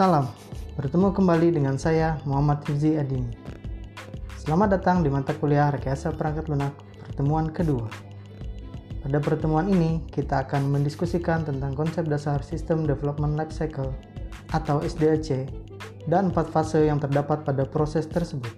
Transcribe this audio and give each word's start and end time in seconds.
Salam, 0.00 0.32
bertemu 0.80 1.12
kembali 1.12 1.60
dengan 1.60 1.76
saya 1.76 2.16
Muhammad 2.24 2.64
Hifzi 2.64 2.96
Adini. 2.96 3.36
Selamat 4.32 4.80
datang 4.80 5.04
di 5.04 5.12
mata 5.12 5.36
kuliah 5.36 5.68
Rekayasa 5.68 6.16
Perangkat 6.16 6.48
Lunak 6.48 6.72
pertemuan 7.04 7.52
kedua. 7.52 7.84
Pada 9.04 9.20
pertemuan 9.20 9.68
ini, 9.68 10.00
kita 10.08 10.48
akan 10.48 10.72
mendiskusikan 10.72 11.44
tentang 11.44 11.76
konsep 11.76 12.08
dasar 12.08 12.40
System 12.40 12.88
Development 12.88 13.36
Life 13.36 13.52
Cycle 13.52 13.92
atau 14.56 14.80
SDLC 14.80 15.52
dan 16.08 16.32
empat 16.32 16.48
fase 16.48 16.80
yang 16.80 16.96
terdapat 16.96 17.44
pada 17.44 17.68
proses 17.68 18.08
tersebut. 18.08 18.56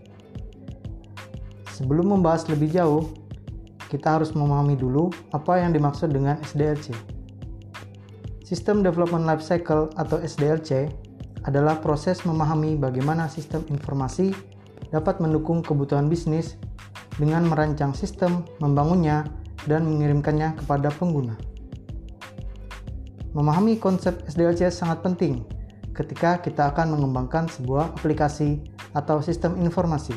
Sebelum 1.75 2.15
membahas 2.15 2.47
lebih 2.47 2.71
jauh, 2.71 3.11
kita 3.91 4.15
harus 4.15 4.31
memahami 4.31 4.79
dulu 4.79 5.11
apa 5.35 5.59
yang 5.59 5.75
dimaksud 5.75 6.15
dengan 6.15 6.39
SDLC. 6.47 6.95
System 8.47 8.87
Development 8.87 9.27
Life 9.27 9.43
Cycle 9.43 9.91
atau 9.99 10.23
SDLC 10.23 11.11
adalah 11.47 11.83
proses 11.83 12.23
memahami 12.23 12.79
bagaimana 12.79 13.27
sistem 13.27 13.67
informasi 13.71 14.31
dapat 14.95 15.19
mendukung 15.19 15.65
kebutuhan 15.65 16.07
bisnis 16.07 16.61
dengan 17.17 17.45
merancang 17.49 17.93
sistem, 17.93 18.47
membangunnya, 18.63 19.27
dan 19.67 19.87
mengirimkannya 19.87 20.59
kepada 20.59 20.91
pengguna. 20.91 21.39
Memahami 23.33 23.81
konsep 23.81 24.21
SDLC 24.29 24.69
sangat 24.69 25.01
penting 25.01 25.47
ketika 25.97 26.41
kita 26.41 26.73
akan 26.73 26.97
mengembangkan 26.97 27.49
sebuah 27.49 27.97
aplikasi 27.97 28.61
atau 28.93 29.25
sistem 29.25 29.57
informasi. 29.61 30.13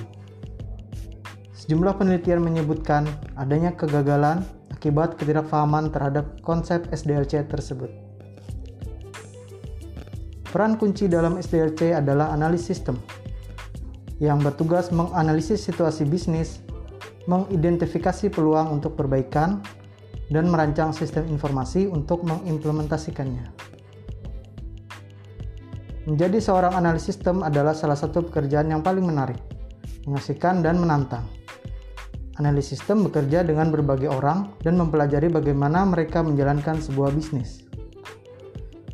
Sejumlah 1.55 1.95
penelitian 1.95 2.43
menyebutkan 2.43 3.07
adanya 3.39 3.73
kegagalan 3.73 4.43
akibat 4.69 5.15
ketidakfahaman 5.17 5.89
terhadap 5.89 6.37
konsep 6.43 6.85
SDLC 6.91 7.47
tersebut. 7.47 8.04
Peran 10.55 10.79
kunci 10.79 11.11
dalam 11.11 11.35
SDLC 11.35 11.99
adalah 11.99 12.31
analis 12.31 12.63
sistem, 12.63 12.95
yang 14.23 14.39
bertugas 14.39 14.87
menganalisis 14.87 15.59
situasi 15.59 16.07
bisnis, 16.07 16.63
mengidentifikasi 17.27 18.31
peluang 18.31 18.71
untuk 18.71 18.95
perbaikan, 18.95 19.59
dan 20.31 20.47
merancang 20.47 20.95
sistem 20.95 21.27
informasi 21.27 21.91
untuk 21.91 22.23
mengimplementasikannya. 22.23 23.51
Menjadi 26.07 26.39
seorang 26.39 26.71
analis 26.79 27.03
sistem 27.03 27.43
adalah 27.43 27.75
salah 27.75 27.99
satu 27.99 28.23
pekerjaan 28.31 28.71
yang 28.71 28.79
paling 28.79 29.03
menarik, 29.03 29.43
mengasihkan, 30.07 30.63
dan 30.63 30.79
menantang. 30.79 31.27
Analis 32.39 32.71
sistem 32.71 33.03
bekerja 33.03 33.43
dengan 33.43 33.75
berbagai 33.75 34.07
orang 34.07 34.55
dan 34.63 34.79
mempelajari 34.79 35.27
bagaimana 35.27 35.83
mereka 35.83 36.23
menjalankan 36.23 36.79
sebuah 36.79 37.11
bisnis. 37.11 37.67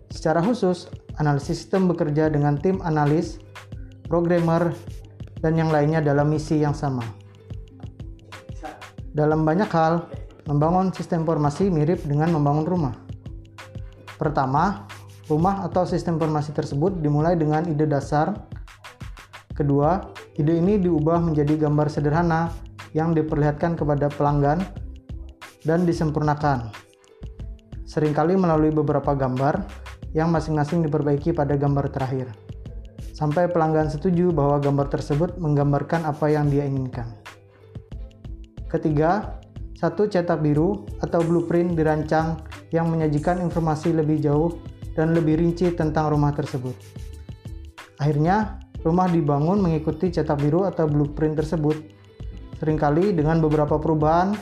Secara 0.10 0.42
khusus, 0.42 0.90
analisis 1.22 1.62
sistem 1.62 1.86
bekerja 1.86 2.34
dengan 2.34 2.58
tim 2.58 2.82
analis, 2.82 3.38
programmer, 4.10 4.74
dan 5.46 5.54
yang 5.54 5.70
lainnya 5.70 6.02
dalam 6.02 6.34
misi 6.34 6.58
yang 6.58 6.74
sama. 6.74 7.06
Dalam 9.14 9.46
banyak 9.46 9.70
hal, 9.70 10.10
membangun 10.50 10.90
sistem 10.90 11.22
informasi 11.28 11.70
mirip 11.70 12.02
dengan 12.08 12.34
membangun 12.34 12.66
rumah. 12.66 12.96
Pertama, 14.18 14.90
rumah 15.30 15.62
atau 15.66 15.86
sistem 15.86 16.18
informasi 16.18 16.56
tersebut 16.56 16.98
dimulai 17.02 17.38
dengan 17.38 17.66
ide 17.70 17.86
dasar. 17.86 18.34
Kedua, 19.54 20.02
ide 20.40 20.58
ini 20.58 20.82
diubah 20.82 21.22
menjadi 21.22 21.68
gambar 21.68 21.88
sederhana 21.92 22.50
yang 22.98 23.14
diperlihatkan 23.14 23.78
kepada 23.78 24.10
pelanggan 24.10 24.64
dan 25.68 25.86
disempurnakan. 25.86 26.72
Seringkali 27.84 28.40
melalui 28.40 28.72
beberapa 28.72 29.12
gambar, 29.12 29.81
yang 30.12 30.32
masing-masing 30.32 30.84
diperbaiki 30.84 31.32
pada 31.32 31.56
gambar 31.56 31.92
terakhir. 31.92 32.32
Sampai 33.12 33.52
pelanggan 33.52 33.92
setuju 33.92 34.34
bahwa 34.34 34.58
gambar 34.58 34.90
tersebut 34.90 35.38
menggambarkan 35.38 36.10
apa 36.10 36.32
yang 36.32 36.50
dia 36.50 36.66
inginkan. 36.66 37.06
Ketiga, 38.72 39.42
satu 39.78 40.08
cetak 40.08 40.40
biru 40.42 40.88
atau 41.04 41.20
blueprint 41.22 41.76
dirancang 41.76 42.40
yang 42.72 42.88
menyajikan 42.88 43.42
informasi 43.44 43.92
lebih 43.92 44.22
jauh 44.24 44.58
dan 44.96 45.12
lebih 45.12 45.38
rinci 45.38 45.74
tentang 45.76 46.12
rumah 46.12 46.32
tersebut. 46.32 46.74
Akhirnya, 48.00 48.58
rumah 48.82 49.06
dibangun 49.12 49.62
mengikuti 49.62 50.10
cetak 50.10 50.42
biru 50.42 50.66
atau 50.66 50.88
blueprint 50.90 51.38
tersebut, 51.38 51.78
sering 52.58 52.80
kali 52.80 53.14
dengan 53.14 53.38
beberapa 53.38 53.78
perubahan 53.78 54.34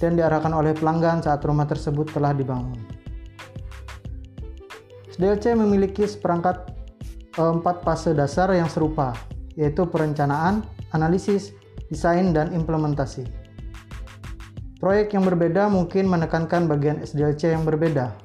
dan 0.00 0.16
diarahkan 0.16 0.52
oleh 0.56 0.72
pelanggan 0.72 1.20
saat 1.20 1.44
rumah 1.44 1.68
tersebut 1.68 2.08
telah 2.12 2.32
dibangun. 2.32 3.01
SDLC 5.12 5.52
memiliki 5.52 6.08
seperangkat 6.08 6.72
eh, 7.36 7.52
empat 7.52 7.84
fase 7.84 8.16
dasar 8.16 8.48
yang 8.56 8.72
serupa, 8.72 9.12
yaitu 9.60 9.84
perencanaan, 9.84 10.64
analisis, 10.96 11.52
desain, 11.92 12.32
dan 12.32 12.56
implementasi. 12.56 13.28
Proyek 14.80 15.14
yang 15.14 15.28
berbeda 15.28 15.68
mungkin 15.68 16.08
menekankan 16.08 16.66
bagian 16.66 17.04
SDLC 17.04 17.52
yang 17.52 17.62
berbeda, 17.68 18.16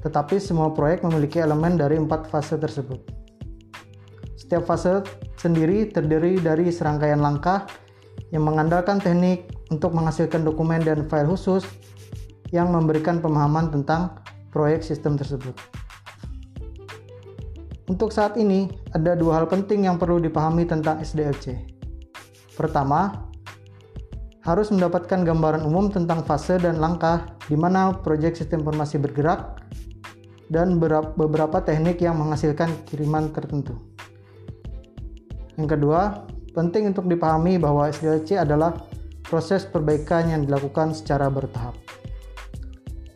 tetapi 0.00 0.38
semua 0.38 0.72
proyek 0.72 1.04
memiliki 1.04 1.42
elemen 1.42 1.76
dari 1.76 1.98
empat 1.98 2.30
fase 2.30 2.56
tersebut. 2.56 3.02
Setiap 4.38 4.64
fase 4.64 5.04
sendiri 5.36 5.90
terdiri 5.90 6.38
dari 6.40 6.70
serangkaian 6.70 7.20
langkah 7.20 7.66
yang 8.30 8.46
mengandalkan 8.46 9.02
teknik 9.02 9.50
untuk 9.68 9.92
menghasilkan 9.92 10.46
dokumen 10.46 10.80
dan 10.86 11.04
file 11.10 11.28
khusus 11.28 11.66
yang 12.54 12.70
memberikan 12.70 13.18
pemahaman 13.18 13.68
tentang 13.68 14.24
proyek 14.54 14.86
sistem 14.86 15.18
tersebut. 15.18 15.58
Untuk 17.90 18.14
saat 18.14 18.38
ini, 18.38 18.70
ada 18.94 19.18
dua 19.18 19.42
hal 19.42 19.50
penting 19.50 19.90
yang 19.90 19.98
perlu 19.98 20.22
dipahami 20.22 20.64
tentang 20.64 21.02
SDLC. 21.02 21.74
Pertama, 22.54 23.28
harus 24.46 24.70
mendapatkan 24.70 25.26
gambaran 25.26 25.66
umum 25.66 25.90
tentang 25.90 26.22
fase 26.22 26.56
dan 26.62 26.78
langkah 26.78 27.34
di 27.50 27.58
mana 27.58 27.92
proyek 27.92 28.38
sistem 28.38 28.62
informasi 28.62 29.02
bergerak 29.02 29.60
dan 30.48 30.78
beberapa 31.16 31.60
teknik 31.60 32.00
yang 32.00 32.16
menghasilkan 32.20 32.70
kiriman 32.86 33.32
tertentu. 33.34 33.74
Yang 35.58 35.76
kedua, 35.76 36.24
penting 36.54 36.94
untuk 36.94 37.08
dipahami 37.10 37.58
bahwa 37.58 37.88
SDLC 37.88 38.38
adalah 38.38 38.76
proses 39.24 39.64
perbaikan 39.64 40.28
yang 40.28 40.40
dilakukan 40.44 40.92
secara 40.92 41.32
bertahap. 41.32 41.74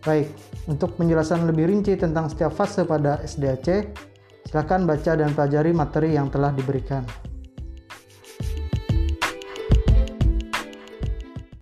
Baik, 0.03 0.33
untuk 0.69 1.01
penjelasan 1.01 1.49
lebih 1.49 1.67
rinci 1.67 1.97
tentang 1.97 2.29
setiap 2.29 2.53
fase 2.53 2.85
pada 2.85 3.25
SDAC, 3.25 3.97
silakan 4.45 4.85
baca 4.85 5.17
dan 5.17 5.33
pelajari 5.33 5.73
materi 5.73 6.13
yang 6.13 6.29
telah 6.29 6.53
diberikan. 6.53 7.28